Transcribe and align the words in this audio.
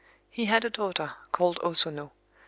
He 0.31 0.45
had 0.45 0.65
a 0.65 0.71
daughter 0.71 1.13
called 1.31 1.59
O 1.61 1.73
Sono. 1.73 2.11